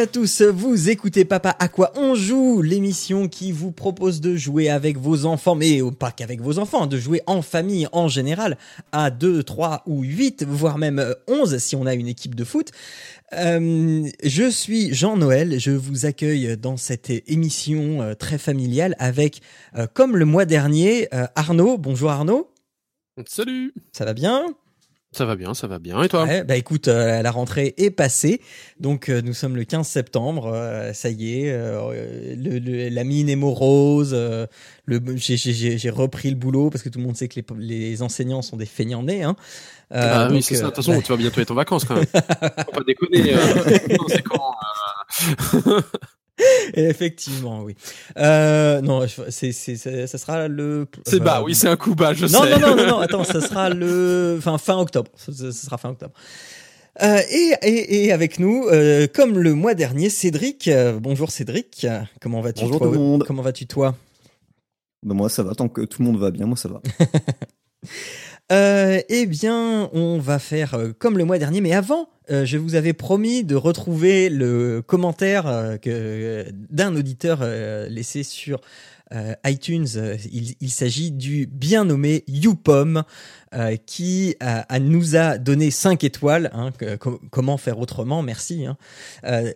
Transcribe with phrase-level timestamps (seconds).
[0.00, 4.70] À tous, vous écoutez Papa à quoi on joue, l'émission qui vous propose de jouer
[4.70, 8.56] avec vos enfants, mais pas qu'avec vos enfants, de jouer en famille en général,
[8.92, 12.70] à 2, 3 ou 8, voire même 11 si on a une équipe de foot.
[13.34, 19.42] Euh, je suis Jean-Noël, je vous accueille dans cette émission euh, très familiale avec,
[19.76, 21.76] euh, comme le mois dernier, euh, Arnaud.
[21.76, 22.50] Bonjour Arnaud.
[23.26, 24.46] Salut Ça va bien?
[25.12, 26.00] Ça va bien, ça va bien.
[26.04, 28.40] Et toi Ouais, bah écoute, euh, la rentrée est passée,
[28.78, 33.02] donc euh, nous sommes le 15 septembre, euh, ça y est, euh, le, le- la
[33.02, 34.46] mine est morose, euh,
[34.84, 37.40] le, j'ai, j'ai- j'ai, j'ai repris le boulot parce que tout le monde sait que
[37.40, 37.44] les,
[37.90, 39.24] les enseignants sont des feignants nés.
[39.24, 39.34] Hein.
[39.92, 40.60] Euh, Ah oui, c'est ça.
[40.62, 42.04] De toute façon, bah, tu vas bientôt être en vacances quand même.
[42.14, 43.34] Faut pas déconner.
[43.34, 43.64] euh.
[43.98, 44.54] Non, c'est quand
[45.66, 45.80] euh,
[46.74, 47.74] effectivement, oui.
[48.18, 50.86] Euh, non, c'est, c'est, c'est- ça sera le.
[51.06, 52.58] C'est enfin, bas, oui, c'est un coup bas, je non, sais.
[52.58, 55.10] non, non, non, non, attends, ça sera le, enfin, fin octobre.
[55.16, 56.12] Ça, sera fin octobre.
[57.02, 60.68] Euh, et, et, et avec nous, euh, comme le mois dernier, Cédric.
[60.68, 61.86] Euh, bonjour Cédric.
[62.20, 63.24] Comment vas-tu Bonjour toi tout le monde.
[63.26, 63.94] Comment vas-tu toi?
[65.02, 66.82] Bah moi ça va, tant que tout le monde va bien, moi ça va.
[68.52, 72.58] euh, Eh bien, on va faire euh, comme le mois dernier, mais avant, euh, je
[72.58, 75.78] vous avais promis de retrouver le commentaire
[76.70, 77.44] d'un auditeur
[77.88, 78.60] laissé sur
[79.12, 79.86] euh, iTunes.
[79.96, 83.02] Euh, Il, s'agit du bien nommé YouPom
[83.54, 84.36] euh, qui
[84.80, 86.50] nous a donné 5 étoiles.
[86.52, 86.70] hein,
[87.30, 88.66] comment faire autrement Merci.
[88.66, 88.76] hein.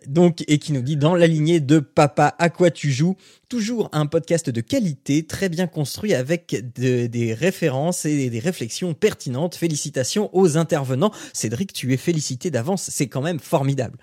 [0.07, 3.17] Donc et qui nous dit dans la lignée de Papa à quoi tu joues
[3.49, 8.95] toujours un podcast de qualité, très bien construit avec de- des références et des réflexions
[8.95, 9.55] pertinentes.
[9.55, 11.13] Félicitations aux intervenants.
[11.33, 13.99] Cédric, tu es félicité d'avance, c'est quand même formidable.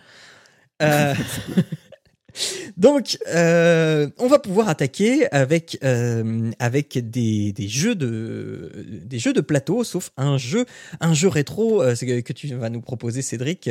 [2.78, 8.72] Donc, euh, on va pouvoir attaquer avec euh, avec des, des jeux de
[9.06, 10.66] des jeux de plateau, sauf un jeu
[11.00, 13.70] un jeu rétro euh, que, tu vas nous proposer, Cédric,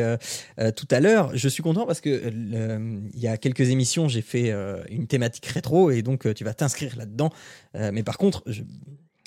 [0.77, 1.31] tout à l'heure.
[1.35, 4.53] Je suis content parce que il y a quelques émissions, j'ai fait
[4.91, 7.31] une thématique rétro et donc tu vas t'inscrire là-dedans.
[7.75, 8.63] Mais par contre, je,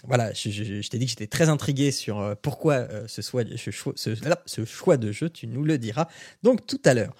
[0.05, 5.29] voilà, je, t'ai dit que j'étais très intrigué sur pourquoi ce, ce choix de jeu,
[5.29, 6.07] tu nous le diras
[6.43, 7.13] donc tout à l'heure.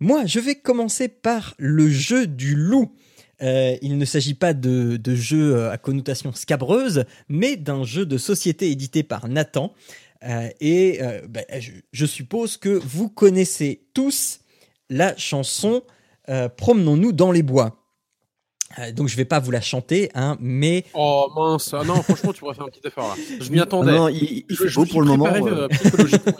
[0.00, 2.90] Moi, je vais commencer par le jeu du loup.
[3.42, 8.06] Euh, il ne s'agit pas de, de jeu euh, à connotation scabreuse, mais d'un jeu
[8.06, 9.72] de société édité par Nathan.
[10.22, 14.40] Euh, et euh, ben, je, je suppose que vous connaissez tous
[14.88, 15.82] la chanson
[16.56, 17.80] Promenons-nous dans les bois.
[18.94, 21.74] Donc je vais pas vous la chanter, hein, mais Oh mince.
[21.74, 23.22] Ah non, franchement, tu pourrais faire un petit effort là.
[23.40, 23.90] Je m'y attendais.
[23.90, 25.24] Non, il, il fait je beau pour le moment.
[25.30, 26.32] préparé, euh, euh, psychologiquement.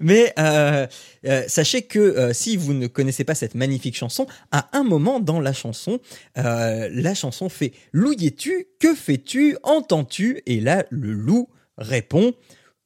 [0.00, 0.86] Mais euh,
[1.26, 5.20] euh, sachez que euh, si vous ne connaissez pas cette magnifique chanson, à un moment
[5.20, 6.00] dans la chanson,
[6.36, 9.56] la chanson fait Louillais-tu Que fais-tu?
[9.62, 10.42] Entends-tu?
[10.46, 11.48] Et là, le loup
[11.78, 12.34] répond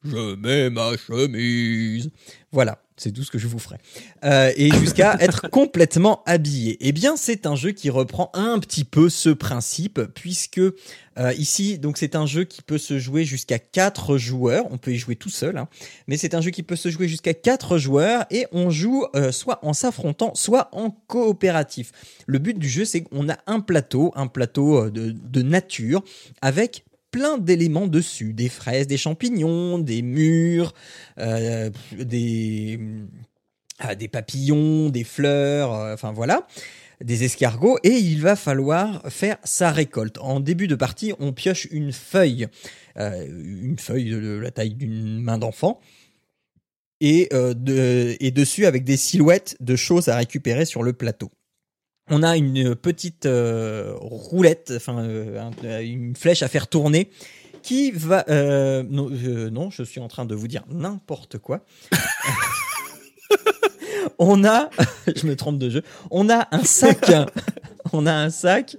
[0.03, 2.09] Je mets ma chemise.
[2.51, 2.81] Voilà.
[2.99, 3.77] C'est tout ce que je vous ferai.
[4.25, 6.77] Euh, et jusqu'à être complètement habillé.
[6.79, 11.77] Eh bien, c'est un jeu qui reprend un petit peu ce principe, puisque euh, ici,
[11.77, 14.65] donc c'est un jeu qui peut se jouer jusqu'à quatre joueurs.
[14.71, 15.67] On peut y jouer tout seul, hein
[16.07, 19.31] mais c'est un jeu qui peut se jouer jusqu'à 4 joueurs et on joue euh,
[19.31, 21.91] soit en s'affrontant, soit en coopératif.
[22.25, 26.03] Le but du jeu, c'est qu'on a un plateau, un plateau de, de nature,
[26.41, 30.73] avec plein d'éléments dessus, des fraises, des champignons, des murs,
[31.19, 32.79] euh, des,
[33.79, 36.47] ah, des papillons, des fleurs, euh, enfin voilà
[37.01, 40.17] des escargots et il va falloir faire sa récolte.
[40.19, 42.47] En début de partie, on pioche une feuille,
[42.97, 45.79] euh, une feuille de la taille d'une main d'enfant,
[46.99, 51.29] et, euh, de, et dessus avec des silhouettes de choses à récupérer sur le plateau.
[52.09, 57.09] On a une petite euh, roulette, enfin euh, un- une flèche à faire tourner
[57.63, 58.23] qui va...
[58.29, 61.65] euh, non, euh, non, je suis en train de vous dire n'importe quoi.
[64.19, 64.69] on a,
[65.15, 67.11] je me trompe de jeu, on a un sac,
[67.93, 68.77] on a un sac,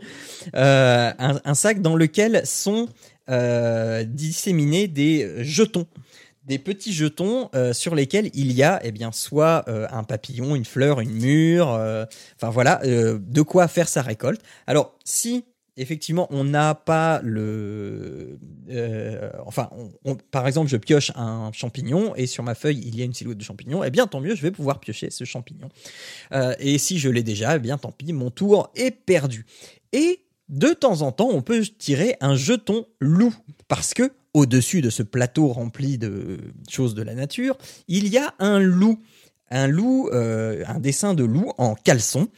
[0.55, 2.89] euh, un, un sac dans lequel sont
[3.29, 5.87] euh, disséminés des jetons
[6.49, 10.57] des petits jetons euh, sur lesquels il y a eh bien soit euh, un papillon,
[10.57, 12.07] une fleur, une mûre, euh,
[12.37, 14.41] enfin voilà, de quoi faire sa récolte.
[14.67, 15.45] Alors si
[15.77, 18.39] effectivement, on n'a pas le.
[19.47, 19.71] enfin,
[20.33, 23.39] par exemple, je pioche un champignon et sur ma feuille il y a une silhouette
[23.39, 23.85] de champignon.
[23.85, 25.69] Eh bien, tant mieux, je vais pouvoir piocher ce champignon.
[26.59, 29.47] Et si je l'ai déjà, eh bien, tant pis, mon tour est perdu.
[29.93, 33.35] Et de temps en temps, on peut tirer un jeton loup
[33.69, 36.39] parce que au-dessus de ce plateau rempli de
[36.69, 37.57] choses de la nature,
[37.89, 38.99] il y a un loup,
[39.51, 42.29] un loup, euh, un dessin de loup en caleçon.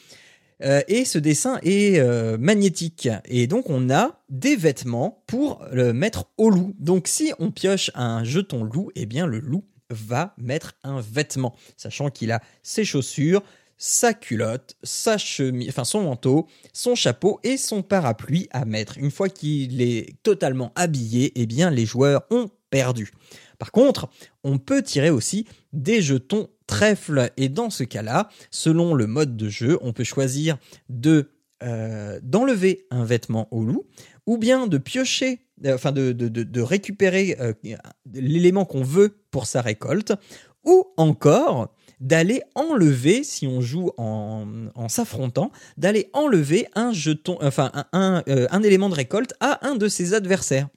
[0.63, 3.09] Euh, et ce dessin est euh, magnétique.
[3.25, 6.75] Et donc, on a des vêtements pour le mettre au loup.
[6.79, 11.57] Donc, si on pioche un jeton loup, eh bien, le loup va mettre un vêtement,
[11.77, 13.43] sachant qu'il a ses chaussures,
[13.83, 18.99] sa culotte, sa chemise, enfin son manteau, son chapeau et son parapluie à mettre.
[18.99, 23.11] Une fois qu'il est totalement habillé, eh bien, les joueurs ont perdu.
[23.59, 24.11] Par contre,
[24.45, 29.49] on peut tirer aussi des jetons trèfle et dans ce cas-là, selon le mode de
[29.49, 30.59] jeu, on peut choisir
[30.91, 31.31] de
[31.63, 33.85] euh, d'enlever un vêtement au loup
[34.27, 37.53] ou bien de piocher, euh, enfin de, de, de, récupérer euh,
[38.15, 40.15] l'élément qu'on veut pour sa récolte
[40.65, 48.23] ou encore d'aller enlever, si on joue en, s'affrontant, d'aller enlever un jeton, enfin un,
[48.29, 50.69] euh, un élément de récolte à un de ses adversaires.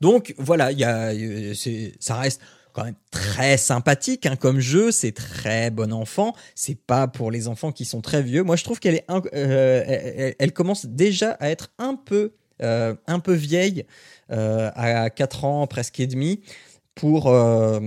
[0.00, 1.54] Donc voilà, il y a, euh,
[1.98, 2.40] ça reste
[2.72, 7.48] quand même très sympathique hein, comme jeu, c'est très bon enfant, c'est pas pour les
[7.48, 8.42] enfants qui sont très vieux.
[8.42, 13.32] Moi je trouve qu'elle est, euh, elle, commence déjà à être un peu, un peu
[13.32, 13.86] vieille,
[14.28, 16.40] à 4 ans presque et demi
[16.94, 17.80] pour euh,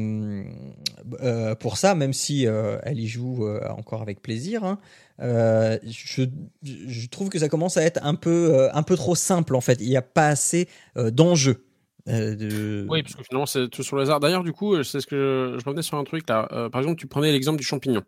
[1.21, 4.63] euh, pour ça, même si euh, elle y joue euh, encore avec plaisir.
[4.63, 4.79] hein.
[5.19, 9.77] Je, trouve que ça commence à être un peu un peu trop simple en fait.
[9.79, 11.64] Il n'y a pas assez d'enjeux.
[12.07, 12.85] Euh, de...
[12.87, 14.19] Oui, parce que finalement, c'est tout sur le hasard.
[14.19, 16.47] D'ailleurs, du coup, c'est ce que je, je revenais sur un truc là.
[16.51, 18.03] Euh, par exemple, tu prenais l'exemple du champignon.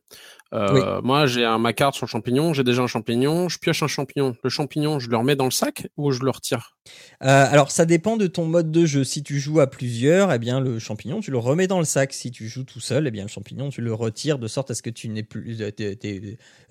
[0.54, 3.82] Euh, Moi, j'ai un- ma carte sur le champignon, j'ai déjà un champignon, je pioche
[3.84, 4.36] un champignon.
[4.44, 6.78] Le champignon, je le remets dans le sac ou je le retire?
[7.24, 9.04] Euh, alors ça dépend de ton mode de jeu.
[9.04, 12.14] Si tu joues à plusieurs, eh bien le champignon tu le remets dans le sac.
[12.14, 14.76] Si tu joues tout seul, eh bien le champignon tu le retires de sorte à
[14.76, 15.72] ce que tu n'aies plus euh,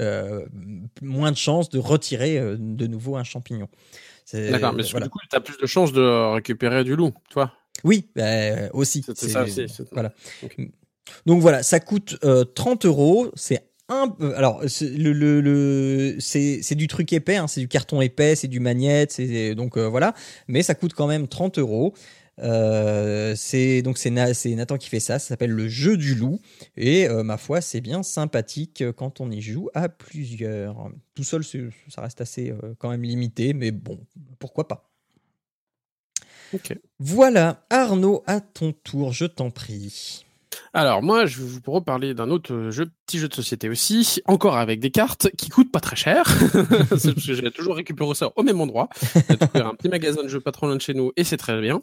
[0.01, 0.47] euh,
[1.03, 3.69] moins de chances de retirer euh, de nouveau un champignon.
[4.27, 5.07] C'est- D'accord, mais voilà.
[5.07, 7.53] du coup, tu as plus de chances de récupérer du loup, toi.
[7.85, 9.03] Oui, bah, aussi.
[9.15, 9.67] C'est ça aussi.
[9.93, 10.13] Voilà.
[11.27, 13.31] Donc voilà, ça coûte euh, 30 euros.
[13.37, 14.35] C'est un peu.
[14.37, 18.35] Alors, c'est le, le, le- c'est c'est du truc épais, hein, c'est du carton épais,
[18.35, 20.13] c'est du magnète, c'est donc euh, voilà.
[20.49, 21.95] Mais ça coûte quand même 30 euros.
[22.41, 25.19] Euh, c'est donc c'est Na- c'est Nathan qui fait ça.
[25.19, 26.41] Ça s'appelle le jeu du loup
[26.77, 30.91] et euh, ma foi c'est bien sympathique euh, quand on y joue à plusieurs.
[31.15, 31.43] Tout seul
[31.89, 33.99] ça reste assez euh, quand même limité, mais bon
[34.39, 34.91] pourquoi pas.
[36.55, 36.77] Ok.
[37.01, 40.23] Voilà Arnaud à ton tour, je t'en prie.
[40.73, 44.57] Alors moi, je vais vous reparler d'un autre jeu, petit jeu de société aussi, encore
[44.57, 46.25] avec des cartes qui coûtent pas très cher,
[46.97, 48.89] c'est parce que j'ai toujours récupéré ça au même endroit.
[49.29, 51.37] J'ai trouvé un petit magasin de jeux pas trop loin de chez nous et c'est
[51.37, 51.83] très bien.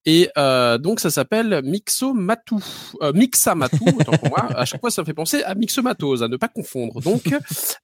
[0.05, 2.55] Et euh, donc ça s'appelle Mixomatu,
[3.01, 4.47] euh, Mixamatu, autant pour moi.
[4.55, 7.01] À chaque fois, ça me fait penser à Mixomatose, à ne pas confondre.
[7.01, 7.23] Donc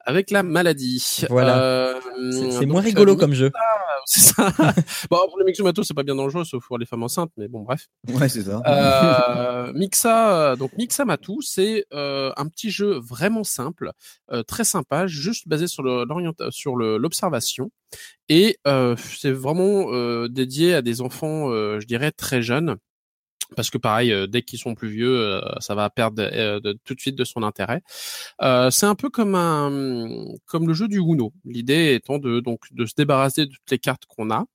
[0.05, 1.25] avec la maladie.
[1.29, 1.59] Voilà.
[1.59, 1.99] Euh,
[2.51, 3.51] C'est moins rigolo comme jeu.
[4.05, 4.51] c'est ça.
[5.11, 7.61] bon, pour le Mixomatose, c'est pas bien dangereux, sauf pour les femmes enceintes, mais bon,
[7.61, 7.87] bref.
[8.07, 8.61] Ouais, c'est ça.
[8.65, 13.91] Euh, Mixa, donc Mixamatu, c'est euh, un petit jeu vraiment simple,
[14.31, 17.69] euh, très sympa, juste basé sur l'observation,
[18.29, 22.77] et euh, c'est vraiment euh, dédié à des enfants, euh, je dirais très jeunes.
[23.55, 26.95] Parce que pareil, euh, dès qu'ils sont plus vieux, euh, ça va perdre euh, tout
[26.95, 27.81] de suite de son intérêt.
[28.71, 31.33] C'est un peu comme un, comme le jeu du Uno.
[31.45, 34.45] L'idée étant de donc de se débarrasser de toutes les cartes qu'on a,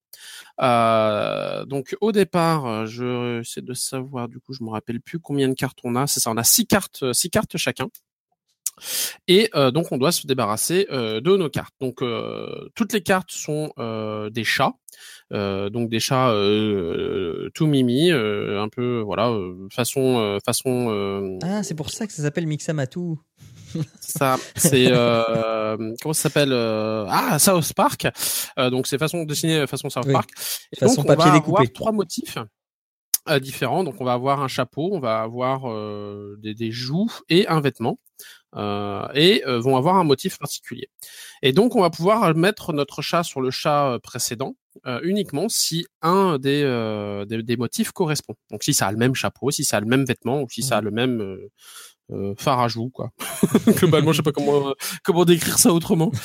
[1.67, 5.55] donc au départ, je essaie de savoir, du coup, je me rappelle plus combien de
[5.55, 6.07] cartes on a.
[6.07, 7.89] C'est ça, on a six cartes, six cartes chacun.
[9.29, 11.75] Et euh, donc on doit se débarrasser euh, de nos cartes.
[11.81, 14.73] Donc euh, toutes les cartes sont euh, des chats,
[15.33, 20.89] Euh, donc des chats euh, tout mimi, euh, un peu voilà euh, façon euh, façon
[20.91, 23.17] euh, Ah, c'est pour ça que ça s'appelle Mixamatu.
[24.01, 28.07] ça, c'est euh, comment ça s'appelle Ah, South Park.
[28.59, 30.13] Euh, donc c'est façon dessinée façon South Oui.
[30.13, 30.31] Park.
[30.73, 31.57] Et Façon donc, papier on va découpé.
[31.61, 32.37] avoir trois motifs
[33.31, 33.85] euh, différents.
[33.85, 37.61] Donc on va avoir un chapeau, on va avoir euh, des, des joues et un
[37.61, 37.99] vêtement.
[38.55, 40.89] Euh, et euh, vont avoir un motif particulier.
[41.43, 44.57] Et donc on va pouvoir mettre notre chat sur le chat euh, précédent
[44.87, 48.35] euh, uniquement si un des, euh, des, des motifs correspond.
[48.51, 50.63] Donc si ça a le même chapeau, si ça a le même vêtement ou si
[50.63, 51.51] ça a le même euh,
[52.11, 53.11] euh, phare à joue quoi.
[53.67, 56.13] Globalement, je sais pas comment euh, comment décrire ça autrement.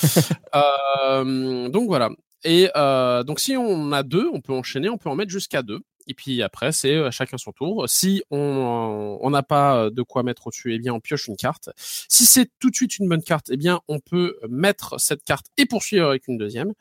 [0.56, 2.10] Euh, donc voilà.
[2.44, 5.62] Et euh, donc si on a deux, on peut enchaîner, on peut en mettre jusqu'à
[5.62, 5.80] deux.
[6.08, 7.88] Et puis après, c'est euh, chacun son tour.
[7.90, 11.70] Si on on n'a pas de quoi mettre au-dessus, eh bien on pioche une carte.
[11.78, 15.48] Si c'est tout de suite une bonne carte, eh bien on peut mettre cette carte
[15.58, 16.74] et poursuivre avec une deuxième.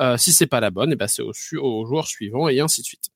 [0.00, 2.80] Euh, si c'est pas la bonne, eh ben c'est au, au joueur suivant et ainsi
[2.82, 3.10] de suite.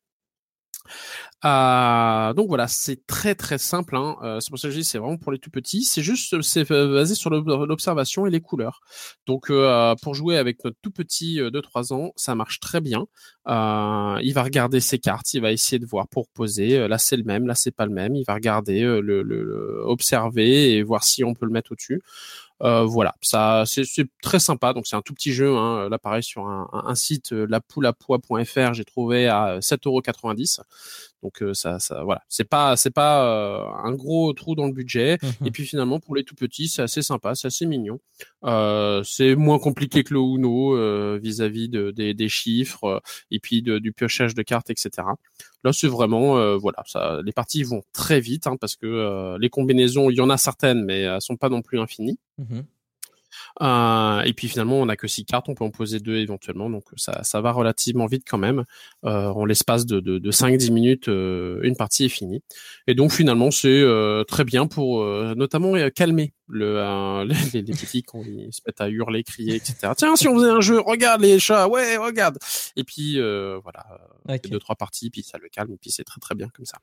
[1.45, 3.95] Euh, donc voilà, c'est très très simple.
[3.97, 4.17] Hein.
[4.23, 5.85] Euh, c'est pour ça que je dis c'est vraiment pour les tout petits.
[5.85, 8.81] C'est juste c'est basé sur l'observation et les couleurs.
[9.27, 13.07] Donc euh, pour jouer avec notre tout petit de 3 ans, ça marche très bien.
[13.47, 16.89] il va regarder ses cartes, il va essayer de voir pour poser.
[16.89, 18.17] Là c'est le même, là c'est pas le même.
[18.17, 22.03] Il va regarder, le, observer et voir si on peut le mettre au-dessus.
[22.63, 24.73] Euh, voilà, ça c'est très sympa.
[24.73, 25.57] Donc c'est un tout petit jeu.
[25.57, 25.89] Hein.
[25.89, 30.61] Là pareil sur un, un site euh, lapouleapois.fr, j'ai trouvé à 7,90€.
[31.23, 35.19] Donc euh, ça, ça voilà, c'est pas c'est pas un gros trou dans le budget.
[35.23, 37.99] Mmh Et puis finalement pour les tout petits, c'est assez sympa, c'est assez mignon.
[39.05, 43.93] c'est moins compliqué que le Uno vis-à-vis de, des, des, chiffres et puis de, du
[43.93, 44.91] piochage de cartes, etc.
[45.65, 50.11] Là c'est vraiment voilà, ça, les parties vont très vite hein, parce que les combinaisons,
[50.11, 52.19] il y en a certaines, mais elles sont pas non plus infinies.
[52.39, 52.61] Mmh
[53.63, 56.69] euh, et puis finalement, on n'a que six cartes, on peut en poser deux éventuellement,
[56.69, 58.65] donc ça, ça va relativement vite quand même.
[59.05, 62.43] Euh, en l'espace de, de, de 5-10 minutes, euh, une partie est finie.
[62.87, 68.03] Et donc finalement, c'est euh, très bien pour euh, notamment calmer le, les, les, petits
[68.03, 69.93] quand ils se mettent à hurler, crier, etc.
[69.97, 72.39] Tiens, si on faisait un jeu, regarde les chats, ouais, regarde.
[72.77, 73.19] Et puis
[73.63, 73.87] voilà,
[74.51, 76.79] deux trois parties, puis ça le calme, et puis c'est très très bien comme ça.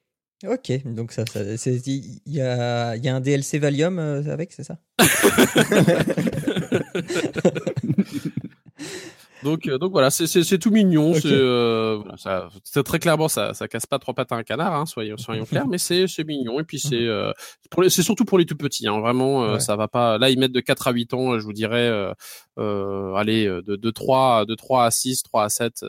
[0.45, 4.77] Ok, donc ça, il y a, y a un DLC Valium euh, avec, c'est ça
[9.43, 11.13] Donc, euh, donc voilà, c'est tout mignon.
[11.13, 12.49] C'est euh, ça,
[12.83, 15.67] très clairement, ça, ça casse pas trois pattes à un canard, hein, soyons, soyons clairs,
[15.67, 16.59] mais c'est mignon.
[16.59, 17.07] Et puis c'est mhm.
[17.07, 17.33] euh,
[17.89, 18.87] c'est surtout pour les tout petits.
[18.87, 20.17] Hein, vraiment, euh, ça va pas.
[20.17, 21.39] Là, ils mettent de 4 à 8 ans.
[21.39, 21.91] Je vous dirais,
[22.59, 25.85] euh, allez, de, de 3 de 3 à 6, 3 à 7.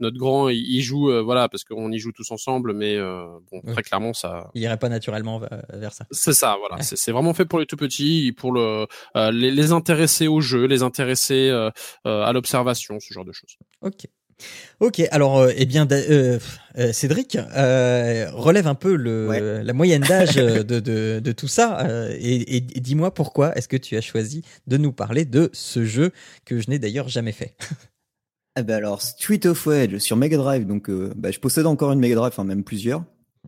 [0.00, 4.12] notre grand, il, joue, voilà, parce qu'on y joue tous ensemble, mais bon, très clairement,
[4.12, 4.50] ça.
[4.54, 6.06] Il irait pas naturellement vers ça.
[6.10, 6.82] C'est ça, voilà.
[6.82, 10.82] C'est vraiment fait pour les tout petits, pour le les, les intéresser au jeu, les
[10.82, 11.50] intéresser
[12.04, 13.56] à l'observation ce genre de choses.
[13.82, 14.06] Ok.
[14.80, 16.38] Ok, alors euh, eh bien euh,
[16.76, 21.86] euh, Cédric relève un peu le, la moyenne d'âge de, de, de, tout ça
[22.18, 26.12] et, et, dis-moi pourquoi est-ce que tu as choisi de nous parler de ce jeu
[26.44, 27.56] que je n'ai d'ailleurs jamais fait?
[28.58, 32.00] Eh ben alors Street of Rage sur Mega Drive, donc bah, je possède encore une
[32.00, 33.04] Mega Drive, enfin même plusieurs.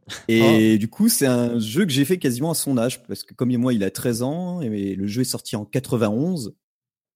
[0.29, 0.79] Et oh.
[0.79, 3.55] du coup, c'est un jeu que j'ai fait quasiment à son âge, parce que comme
[3.57, 6.55] moi, il a 13 ans, et le jeu est sorti en 91.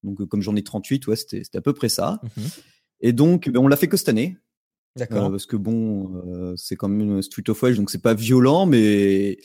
[0.03, 2.21] Donc, comme j'en ai 38, ouais, c'était à peu près ça.
[2.37, 2.45] Mhm.
[3.03, 4.39] Et donc, ben, on l'a fait que cette année.
[4.97, 5.27] D'accord.
[5.27, 8.67] Euh, parce que bon, euh, c'est comme une Street of Rage, donc c'est pas violent,
[8.67, 9.39] mais.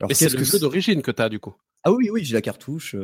[0.00, 1.54] Alors, c'est le jeu d'origine que tu as du coup.
[1.84, 2.96] Ah oui, oui, j'ai la cartouche.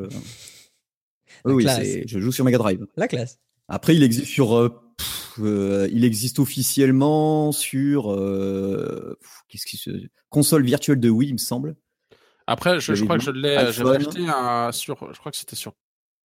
[1.44, 1.66] oui, oui
[2.06, 2.87] je joue sur Mega Drive.
[2.97, 3.38] La classe.
[3.68, 4.82] Après, il existe sur.
[5.38, 8.04] il existe officiellement sur.
[9.49, 9.90] Qu'est-ce qui se.
[10.28, 11.76] Console virtuelle de Wii, il me semble.
[12.47, 13.56] Après, je, je crois que je l'ai.
[13.56, 15.12] Acheté un, sur.
[15.12, 15.75] Je crois que c'était sur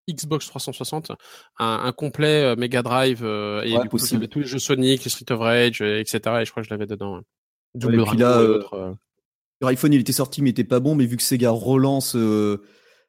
[0.10, 1.12] Xbox 360,
[1.60, 5.10] un, complet euh, Mega Drive euh, et du coup avait tous les jeux Sonic, les
[5.10, 6.20] Street of Rage, etc.
[6.42, 7.22] Et je crois que je l'avais dedans.
[7.76, 8.94] Double ouais, là, euh,
[9.64, 12.16] iPhone il était sorti mais il était pas bon, mais vu que Sega relance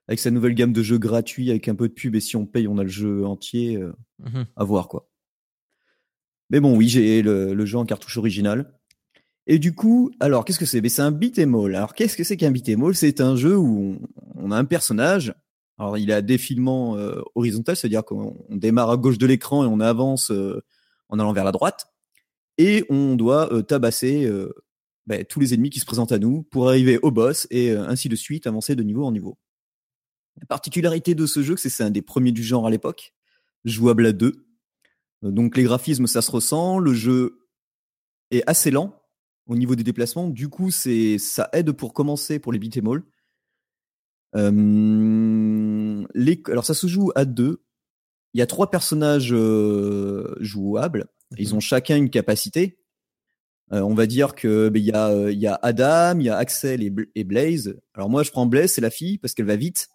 [0.08, 2.46] avec sa nouvelle gamme de jeux gratuits avec un peu de pub et si on
[2.46, 3.78] paye on a le jeu entier,
[4.18, 5.08] mmh à voir quoi.
[6.50, 8.74] Mais bon oui j'ai le, le, jeu en cartouche originale.
[9.50, 10.86] Et du coup, alors qu'est-ce que c'est?
[10.88, 11.74] C'est un beat'em all.
[11.74, 12.94] Alors qu'est-ce que c'est qu'un beat'em all?
[12.94, 13.98] C'est un jeu où
[14.36, 15.32] on, on, a un personnage
[15.78, 19.78] alors, il a défilement euh, horizontal, c'est-à-dire qu'on démarre à gauche de l'écran et on
[19.78, 20.60] avance euh,
[21.08, 21.86] en allant vers la droite.
[22.58, 24.28] Et on doit euh, tabasser
[25.06, 28.08] bah, tous les ennemis qui se présentent à nous pour arriver au boss et ainsi
[28.08, 29.38] de suite, avancer de niveau en niveau.
[30.40, 33.14] La particularité de ce jeu, c'est que c'est un des premiers du genre à l'époque,
[33.64, 34.46] jouable à deux.
[35.22, 36.78] Donc les graphismes, ça se ressent.
[36.78, 37.48] Le jeu
[38.30, 39.00] est assez lent
[39.46, 40.28] au niveau des déplacements.
[40.28, 43.02] Du coup, c'est ça aide pour commencer pour les beat'em all.
[44.36, 47.64] Euh, les, alors ça se joue à deux.
[48.34, 51.06] Il y a trois personnages euh, jouables.
[51.36, 52.78] Ils ont chacun une capacité.
[53.72, 56.36] Euh, on va dire que ben, il y, a, y a Adam, il y a
[56.36, 57.78] Axel et, Blaze.
[57.94, 59.88] Alors moi je prends Blaze, c'est la fille parce qu'elle va vite,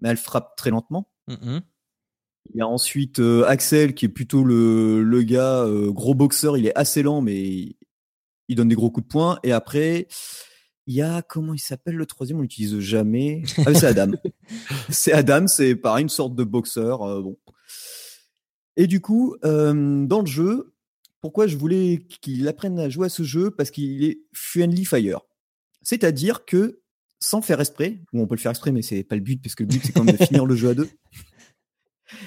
[0.00, 1.10] mais elle frappe très lentement.
[1.28, 1.60] Mm-hmm.
[2.54, 6.56] Il y a ensuite Axel qui est plutôt le, le gars gros boxeur.
[6.56, 7.76] Il est assez lent mais
[8.48, 9.38] il donne des gros coups de poing.
[9.42, 10.08] Et après
[10.88, 12.38] il y a, comment il s'appelle le troisième?
[12.38, 13.42] On l'utilise jamais.
[13.66, 14.12] Ah, c'est Adam.
[14.88, 17.02] c'est Adam, c'est pareil, une sorte de boxeur.
[17.02, 17.36] Euh, bon.
[18.78, 20.74] Et du coup, euh, dans le jeu,
[21.20, 23.50] pourquoi je voulais qu'il apprenne à jouer à ce jeu?
[23.50, 25.20] Parce qu'il est friendly fire.
[25.82, 26.80] C'est-à-dire que,
[27.20, 29.54] sans faire exprès, ou on peut le faire exprès, mais c'est pas le but, parce
[29.54, 30.88] que le but c'est quand même de finir le jeu à deux.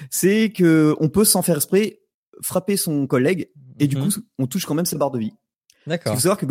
[0.08, 1.98] C'est que on peut sans faire exprès
[2.42, 3.50] frapper son collègue,
[3.80, 5.32] et du mmh coup, on touche quand même sa barre de vie.
[5.86, 6.12] D'accord.
[6.12, 6.46] Il faut savoir que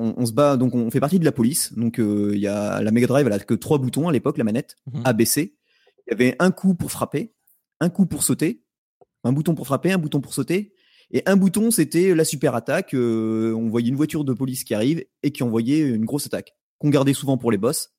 [0.00, 1.72] on, se bat, donc on fait partie de la police.
[1.74, 4.44] Donc il y a la Mega Drive, elle a que trois boutons à l'époque, la
[4.44, 5.02] manette mhm.
[5.04, 5.56] A, B, C.
[6.06, 7.32] Il y avait un coup pour frapper,
[7.80, 8.64] un coup pour sauter,
[9.24, 10.72] un bouton pour frapper, un bouton pour sauter,
[11.12, 12.94] et un bouton c'était la super attaque.
[12.94, 16.88] on voyait une voiture de police qui arrive et qui envoyait une grosse attaque qu'on
[16.88, 17.92] gardait souvent pour les boss.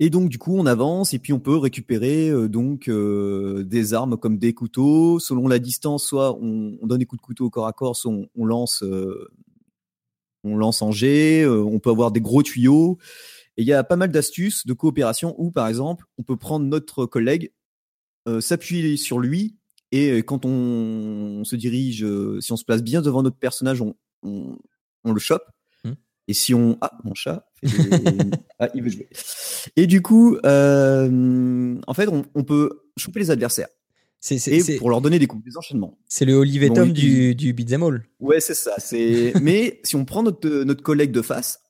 [0.00, 3.94] Et donc du coup on avance et puis on peut récupérer euh, donc euh, des
[3.94, 7.50] armes comme des couteaux selon la distance soit on, donne des coups de couteau au
[7.50, 9.28] corps à corps soit on, lance euh,
[10.52, 12.98] on lance en jet on peut avoir des gros tuyaux
[13.56, 16.66] et il y a pas mal d'astuces de coopération où par exemple on peut prendre
[16.66, 17.52] notre collègue
[18.40, 19.56] s'appuyer sur lui
[19.90, 22.06] et quand on, se dirige
[22.40, 25.44] si on se place bien devant notre personnage on, on le chope
[26.28, 27.48] et si on ah mon chat
[28.58, 29.08] ah il veut jouer.
[29.76, 33.68] Et du coup, euh, en fait, on, peut choper les adversaires.
[34.20, 35.98] C'est pour leur donner des coups, des enchaînements.
[36.06, 38.04] C'est le Olivier Tom du, du beat'em all.
[38.20, 38.74] Ouais, c'est ça.
[38.78, 41.60] C'est mais si on prend notre notre collègue de face,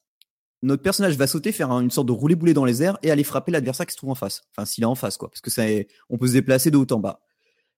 [0.63, 3.25] notre personnage va sauter, faire une sorte de rouler boulet dans les airs et aller
[3.25, 4.43] frapper l'adversaire qui se trouve en face.
[4.57, 5.63] Enfin, s'il est en face, quoi, parce que ça,
[6.09, 7.21] on peut se déplacer de haut en bas.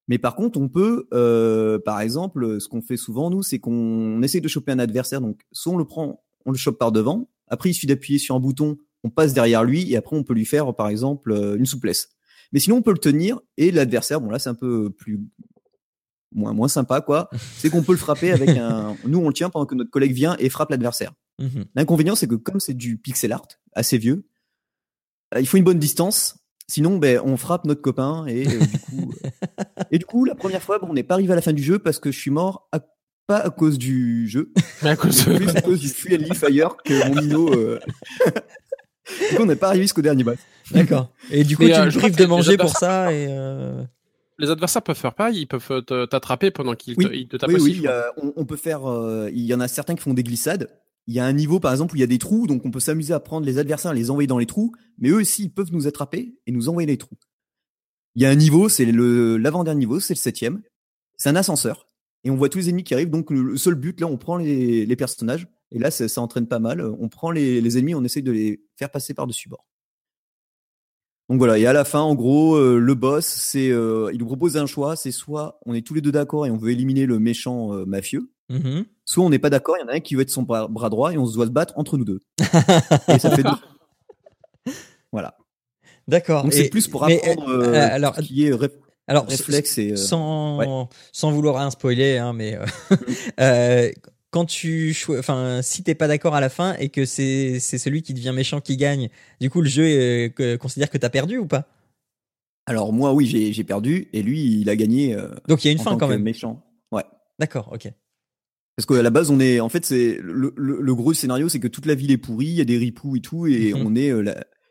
[0.08, 4.22] Mais par contre, on peut, euh, par exemple, ce qu'on fait souvent nous, c'est qu'on
[4.22, 5.20] essaye de choper un adversaire.
[5.20, 7.28] Donc, soit on le prend on le chope par devant.
[7.48, 10.34] Après, il suffit d'appuyer sur un bouton, on passe derrière lui et après on peut
[10.34, 12.10] lui faire, par exemple, euh, une souplesse.
[12.52, 15.20] Mais sinon, on peut le tenir et l'adversaire, bon là, c'est un peu plus
[16.32, 17.28] moins moins sympa quoi.
[17.56, 18.96] C'est qu'on peut le frapper avec un.
[19.04, 21.12] Nous, on le tient pendant que notre collègue vient et frappe l'adversaire.
[21.38, 21.64] Mhm.
[21.74, 24.26] L'inconvénient, c'est que comme c'est du pixel art assez vieux,
[25.34, 26.36] euh, il faut une bonne distance.
[26.68, 29.12] Sinon, ben, on frappe notre copain et euh, du coup,
[29.90, 31.62] et du coup, la première fois, bon, on n'est pas arrivé à la fin du
[31.62, 32.80] jeu parce que je suis mort à
[33.26, 34.52] pas à cause du jeu,
[34.82, 37.52] mais à cause, plus à cause du Free Fire que mon Mino.
[37.54, 37.78] Euh...
[39.30, 40.38] du coup, on n'est pas arrivé jusqu'au dernier boss.
[40.70, 41.10] D'accord.
[41.30, 43.26] Et du coup, tu euh, prives de manger pour ça et.
[43.28, 43.82] Euh...
[44.38, 47.86] Les adversaires peuvent faire pareil, ils peuvent t'attraper pendant qu'ils te, te tapent oui, Oui,
[48.16, 48.90] on, on, peut faire.
[48.90, 50.70] Euh, il y en a certains qui font des glissades.
[51.06, 52.70] Il y a un niveau, par exemple, où il y a des trous, donc on
[52.70, 55.50] peut s'amuser à prendre les adversaires, les envoyer dans les trous, mais eux aussi, ils
[55.50, 57.18] peuvent nous attraper et nous envoyer les trous.
[58.14, 60.62] Il y a un niveau, c'est l'avant-dernier niveau, c'est le septième.
[61.18, 61.90] C'est un ascenseur
[62.24, 63.10] et on voit tous les ennemis qui arrivent.
[63.10, 66.46] Donc le seul but là, on prend les, les personnages et là ça, ça, entraîne
[66.46, 66.82] pas mal.
[66.82, 69.66] On prend les, les, ennemis, on essaye de les faire passer par dessus bord.
[71.30, 74.26] Donc voilà, et à la fin, en gros, euh, le boss, c'est, euh, il nous
[74.26, 77.06] propose un choix, c'est soit on est tous les deux d'accord et on veut éliminer
[77.06, 80.00] le méchant euh, mafieux, mmh soit on n'est pas d'accord, il y en a un
[80.00, 82.20] qui veut être son bras, droit et on se doit se battre entre nous deux.
[83.08, 83.50] et ça fait deux.
[85.12, 85.36] Voilà.
[86.06, 86.44] D'accord.
[86.44, 88.52] Donc c'est plus pour apprendre alors, ce qui est
[89.08, 92.56] alors, réflexe et, sans, sans vouloir rien spoiler, hein, mais
[93.40, 93.90] euh,
[94.30, 98.02] quand tu, enfin, si t'es pas d'accord à la fin et que c'est c'est celui
[98.02, 99.08] qui devient méchant qui gagne,
[99.40, 101.66] du coup le jeu considère que t'as perdu ou pas?
[102.66, 105.16] Alors moi oui j'ai perdu et lui il a gagné.
[105.48, 106.22] Donc il y a une fin quand même.
[106.22, 106.62] Méchant.
[106.92, 107.04] Ouais.
[107.38, 107.90] D'accord, ok.
[108.76, 111.68] Parce qu'à la base, on est, en fait, c'est le, le, gros scénario, c'est que
[111.68, 113.86] toute la ville est pourrie, il y a des ripoux et tout, et mhm.
[113.86, 114.10] on est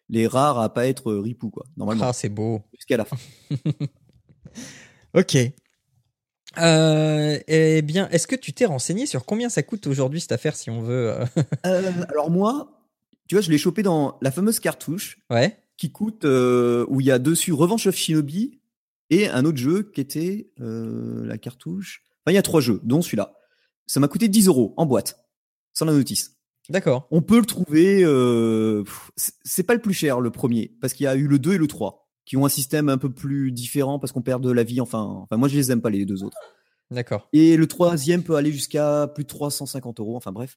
[0.10, 1.66] les rares à pas être ripoux, quoi.
[1.78, 2.06] Normalement.
[2.06, 2.62] Ah, c'est beau.
[2.74, 3.18] Jusqu'à la fin.
[5.14, 5.38] ok.
[6.58, 10.56] Euh, eh bien, est-ce que tu t'es renseigné sur combien ça coûte aujourd'hui cette affaire
[10.56, 11.26] si on veut euh?
[11.66, 12.86] Euh, Alors moi,
[13.28, 15.20] tu vois, je l'ai chopé dans la fameuse cartouche.
[15.30, 15.58] Ouais.
[15.78, 18.60] Qui coûte où il y a dessus Revanche of Shinobi
[19.10, 22.04] et un autre jeu qui était la cartouche.
[22.22, 23.34] Enfin, il y a trois jeux, dont celui-là.
[23.88, 25.26] Ça m'a coûté 10 euros en boîte,
[25.72, 26.36] sans la notice.
[26.68, 27.08] D'accord.
[27.12, 28.04] On peut le trouver.
[29.46, 31.58] c'est pas le plus cher le premier parce qu'il y a eu le 2 et
[31.58, 34.62] le 3 qui ont un système un peu plus différent parce qu'on perd de la
[34.62, 34.80] vie.
[34.82, 36.38] Enfin, enfin, moi, je les aime pas, les deux autres.
[36.92, 37.28] D'accord.
[37.34, 40.16] Et le troisième peut aller jusqu'à plus de 350 euros.
[40.16, 40.56] Enfin, bref.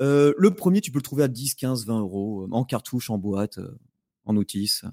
[0.00, 3.18] Euh, le premier, tu peux le trouver à 10, 15, 20 euros en cartouche, en
[3.18, 3.76] boîte, euh,
[4.24, 4.84] en notice.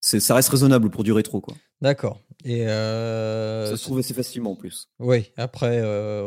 [0.00, 1.54] Ça reste raisonnable pour du rétro, quoi.
[1.80, 2.20] D'accord.
[2.44, 4.88] Et euh, ça se trouve assez facilement en plus.
[5.00, 6.22] Oui, après, euh,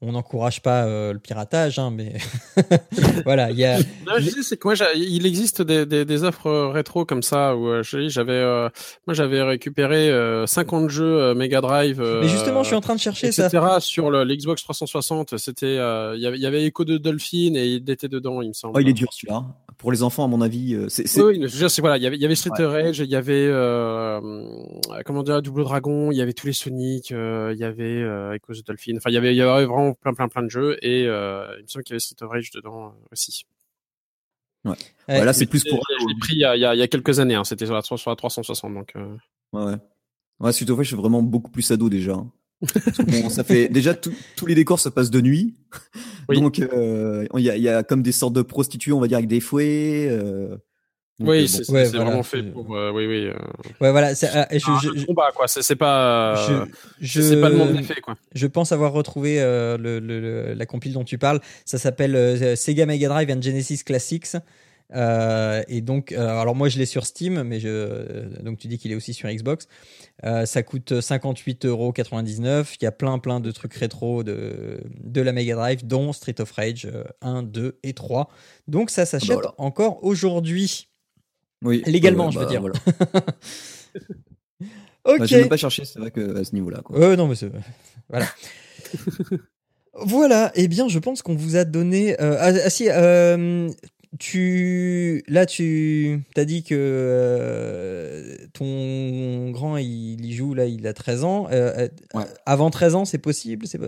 [0.00, 2.14] on n'encourage pas euh, le piratage, hein, mais
[3.24, 3.78] voilà, il y a.
[3.78, 7.56] Non, je sais, c'est que moi, il existe des, des, des, offres rétro comme ça
[7.56, 8.42] où j'avais,
[9.06, 10.10] moi, j'avais récupéré
[10.46, 12.00] 50 jeux Mega Drive.
[12.00, 13.80] mais justement, je suis en train de chercher etc., ça.
[13.80, 18.40] Sur le, l'Xbox 360, c'était, il y avait Echo de Dolphin et il était dedans,
[18.40, 18.74] il me semble.
[18.76, 19.44] Oh, il est dur celui-là.
[19.76, 21.20] Pour les enfants, à mon avis, c'est.
[21.20, 23.48] Oui, je voilà, il y avait, il y avait Street Rage, il y avait,
[25.04, 28.00] comment dire, Double Dragon, il y avait tous les Sonic, il y avait
[28.34, 28.96] Echo the Dolphin.
[28.96, 30.76] Enfin, il y avait, il y avait vraiment plein, plein, plein de jeux.
[30.82, 33.46] Et euh, il me semble qu'il y avait Street of Rage dedans euh, aussi.
[34.64, 34.76] Ouais.
[35.08, 35.80] Voilà, c'est plus pour.
[36.00, 37.34] Je l'ai pris il y, a, il y, a, quelques années.
[37.34, 37.44] Hein.
[37.44, 38.74] C'était sur la, sur la 360.
[38.74, 39.16] Donc, euh...
[39.52, 39.76] Ouais, ouais.
[40.40, 42.14] Ouais, Street of Rage, je suis vraiment beaucoup plus ado déjà.
[42.14, 42.30] Hein.
[43.06, 45.56] bon, ça fait déjà tous les décors se passent de nuit,
[46.28, 46.40] oui.
[46.40, 49.18] donc euh, il y, a, y, a, comme des sortes de prostituées, on va dire
[49.18, 50.06] avec des fouets.
[50.08, 50.56] Euh,
[51.24, 52.68] oui, c'est vraiment fait pour.
[52.68, 53.30] oui, oui.
[53.80, 54.14] Ouais, voilà.
[54.14, 55.46] C'est je, je, combat, quoi.
[55.48, 56.34] C'est pas.
[57.00, 58.16] Je, pas le monde des quoi.
[58.34, 61.40] Je pense avoir retrouvé le, le, la compile dont tu parles.
[61.64, 64.36] Ça s'appelle Sega Mega Drive and Genesis Classics.
[64.94, 68.78] Euh, et donc, euh, alors moi je l'ai sur Steam, mais je, donc tu dis
[68.78, 69.66] qu'il est aussi sur Xbox.
[70.24, 72.76] Euh, ça coûte 58,99€.
[72.80, 76.40] Il y a plein plein de trucs rétro de, de la Mega Drive, dont Street
[76.40, 76.88] of Rage
[77.22, 78.28] 1, 2 et 3.
[78.68, 80.88] Donc ça s'achète bah encore aujourd'hui.
[81.62, 81.82] Oui.
[81.86, 82.60] Légalement, je veux bah dire.
[82.60, 82.78] Voilà.
[83.04, 83.18] ok.
[85.18, 86.82] Bah, je ne pas chercher, c'est vrai que à ce niveau-là.
[86.92, 87.50] Euh, non, mais c'est
[88.08, 88.26] voilà.
[89.94, 92.16] Voilà, eh bien, je pense qu'on vous a donné.
[92.18, 93.68] ah, ah, si, euh,
[94.18, 100.92] tu là tu t'as dit que euh, ton grand il, y joue là il a
[100.92, 103.66] 13 ans euh, euh, avant 13 ans c'est possible?
[103.66, 103.86] C'est pas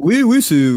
[0.00, 0.68] oui oui c'est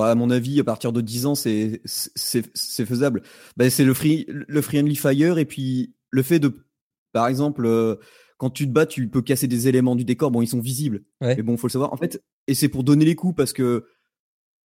[0.00, 3.22] à mon avis à partir de 10 ans c'est c'est faisable
[3.56, 6.64] ben, c'est le free le friendly fire et puis le fait de
[7.12, 7.98] par exemple
[8.38, 11.02] quand tu te bats tu peux casser des éléments du décor bon ils sont visibles
[11.20, 13.84] mais bon faut le savoir en fait et c'est pour donner les coups parce que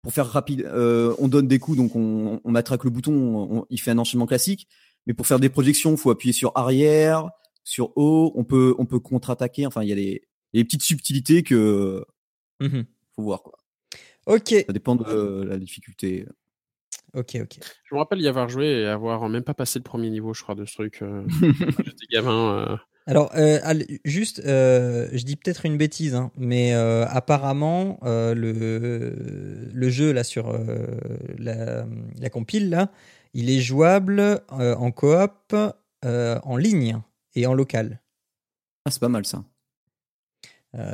[0.04, 3.80] pour faire rapide, euh, on donne des coups, donc on, on matraque le bouton, il
[3.80, 4.68] fait un enchaînement classique.
[5.08, 7.30] Mais pour faire des projections, faut appuyer sur arrière,
[7.64, 8.34] sur haut.
[8.36, 9.66] On peut, on peut contre-attaquer.
[9.66, 10.22] Enfin, il y a des,
[10.64, 12.06] petites subtilités que
[12.60, 12.82] mmh
[13.16, 13.63] faut voir quoi.
[14.26, 14.56] Ok.
[14.66, 16.26] Ça dépend de la difficulté.
[17.14, 17.60] Ok, ok.
[17.84, 20.42] Je me rappelle y avoir joué et avoir même pas passé le premier niveau, je
[20.42, 21.02] crois, de ce truc.
[21.02, 21.24] Euh,
[21.86, 22.58] J'étais gamin.
[22.58, 23.60] Euh, alors, euh,
[24.06, 29.14] juste, euh, je dis peut-être une bêtise, hein, mais euh, apparemment, le,
[29.74, 30.58] le jeu là sur
[31.38, 31.86] la,
[32.20, 32.92] la, compile là,
[33.34, 35.56] il est jouable en coop,
[36.04, 37.00] en ligne
[37.36, 38.00] et en local.
[38.86, 39.44] Ah, c'est pas mal ça.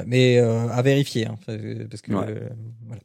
[0.06, 3.02] mais à vérifier, hein, parce que voilà.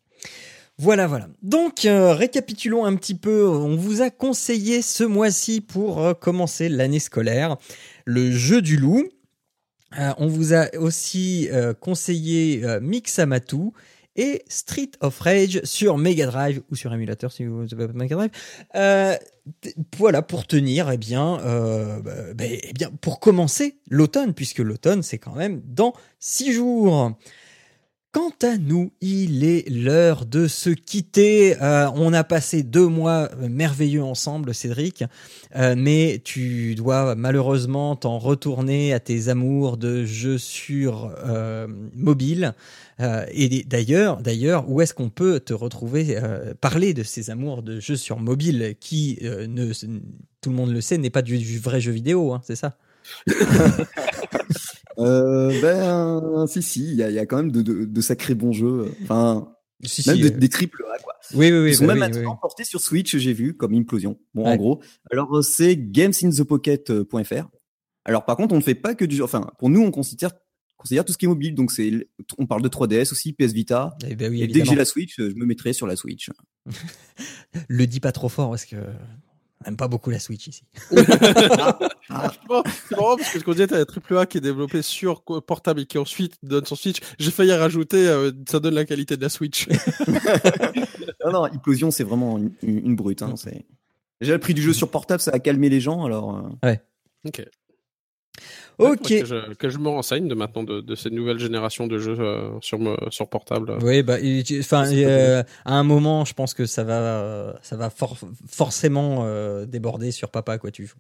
[0.78, 1.28] Voilà, voilà.
[1.42, 3.46] Donc, récapitulons un petit peu.
[3.48, 7.56] On vous a conseillé ce mois-ci pour commencer l'année scolaire
[8.04, 9.08] le jeu du loup.
[9.98, 13.70] Euh, on vous a aussi euh, conseillé euh, Mixamatu
[14.16, 19.18] et Street of Rage sur Mega Drive ou sur émulateur si vous avez Mega Drive.
[19.98, 25.18] voilà pour tenir, eh bien, bah, bah, eh bien, pour commencer l'automne, puisque l'automne c'est
[25.18, 27.12] quand même dans six jours.
[28.14, 31.60] Quant à nous, il est l'heure de se quitter.
[31.60, 35.02] Euh, on a passé deux mois merveilleux ensemble, Cédric,
[35.56, 42.54] euh, mais tu dois malheureusement t'en retourner à tes amours de jeux sur euh, mobile.
[43.00, 46.16] et d'ailleurs, d'ailleurs, où est-ce qu'on peut te retrouver
[46.60, 49.18] parler de ces amours de jeux sur mobile qui,
[50.40, 52.76] tout le monde le sait, n'est pas du, vrai jeu vidéo, hein, c'est ça?
[54.98, 58.34] euh, ben, si, si, il y a, y a, quand même de, de, de, sacrés
[58.34, 58.92] bons jeux.
[59.02, 59.54] Enfin,
[60.06, 60.30] même euh.
[60.30, 61.14] des triples A, quoi.
[61.34, 61.70] Oui, oui, oui.
[61.70, 64.18] Ils sont bah même maintenant portés sur Switch, j'ai vu, comme Implosion.
[64.34, 64.82] Bon, en gros.
[65.10, 67.48] Alors, c'est gamesinthepocket.fr.
[68.04, 70.30] Alors, par contre, on ne fait pas que du Enfin, pour nous, on considère
[70.76, 71.54] considère tout ce qui est mobile.
[71.54, 73.96] Donc, c'est, on parle de 3DS aussi, PS Vita.
[74.06, 76.30] Eh ben oui, et dès que j'ai la Switch, je me mettrai sur la Switch.
[77.68, 78.76] Le dis pas trop fort parce que
[79.64, 80.64] J'aime pas beaucoup la Switch ici.
[80.90, 85.22] c'est marrant parce que ce qu'on disait, t'as la triple A qui est développée sur
[85.22, 86.98] portable et qui ensuite donne son Switch.
[87.18, 89.68] J'ai failli rajouter, euh, ça donne la qualité de la Switch.
[91.24, 93.22] non, non, Implosion, c'est vraiment une, brute.
[93.22, 93.64] Hein, c'est...
[94.20, 96.36] Déjà, le prix du jeu sur portable, ça a calmé les gens, alors.
[96.36, 96.68] Euh.
[96.68, 96.80] Ouais.
[97.26, 97.44] Ok.
[98.78, 99.08] Ok.
[99.08, 102.16] Que je, que je, me renseigne de maintenant de, de cette nouvelle génération de jeux
[102.18, 102.78] euh, sur,
[103.10, 103.78] sur portable.
[103.82, 104.16] Oui, bah,
[104.58, 107.90] enfin, euh, à un moment, je pense que ça va, ça va
[108.48, 110.90] forcément euh, déborder sur Papa quoi tu.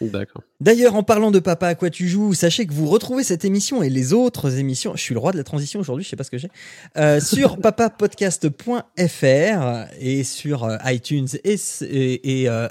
[0.00, 0.42] D'accord.
[0.64, 3.82] D'ailleurs, en parlant de Papa à quoi tu joues, sachez que vous retrouvez cette émission
[3.82, 4.96] et les autres émissions.
[4.96, 6.48] Je suis le roi de la transition aujourd'hui, je sais pas ce que j'ai.
[6.96, 12.68] Euh, sur papapodcast.fr et sur euh, iTunes et, et, et euh,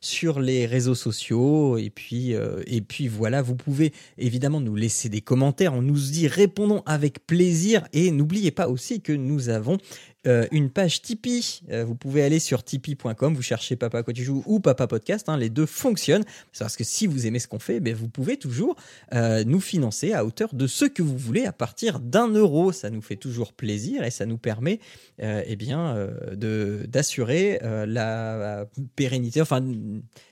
[0.00, 1.78] sur les réseaux sociaux.
[1.78, 2.34] Et puis,
[2.66, 5.74] et puis voilà, vous pouvez évidemment nous laisser des commentaires.
[5.74, 7.86] On nous y répondons avec plaisir.
[7.92, 9.78] Et n'oubliez pas aussi que nous avons
[10.26, 11.60] euh, une page Tipeee.
[11.70, 15.28] Euh, vous pouvez aller sur tipeee.com, vous cherchez Papa quoi tu joues ou Papa Podcast,
[15.28, 16.15] hein, les deux fonctionnent.
[16.58, 18.76] Parce que si vous aimez ce qu'on fait, ben, vous pouvez toujours
[19.14, 22.72] euh, nous financer à hauteur de ce que vous voulez à partir d'un euro.
[22.72, 24.80] Ça nous fait toujours plaisir et ça nous permet
[25.18, 29.64] eh bien, de, d'assurer la pérennité, enfin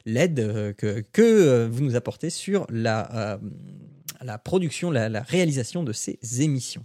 [0.04, 3.38] l'aide que, vous nous apportez sur la
[4.38, 6.84] production, la, réalisation de ces émissions.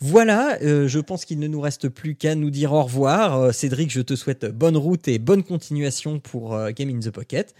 [0.00, 3.36] Voilà, euh, je pense qu'il ne nous reste plus qu'à nous dire au revoir.
[3.38, 7.10] Euh, Cédric, je te souhaite bonne route et bonne continuation pour euh, Game in the
[7.10, 7.54] Pocket.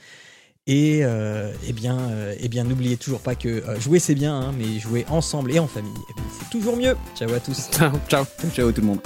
[0.70, 1.98] Et eh bien,
[2.38, 5.66] eh bien, n'oubliez toujours pas que jouer c'est bien, hein, mais jouer ensemble et en
[5.66, 6.94] famille, eh c'est toujours mieux.
[7.16, 7.70] Ciao à tous.
[7.72, 9.00] Ciao, ciao, ciao tout le monde.